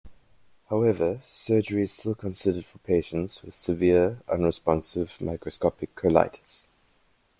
However, 0.69 1.21
surgery 1.27 1.83
is 1.83 1.91
still 1.91 2.15
considered 2.15 2.65
for 2.65 2.79
patients 2.79 3.43
with 3.43 3.53
severe, 3.53 4.19
unresponsive 4.27 5.15
microscopic 5.21 5.93
colitis. 5.93 6.65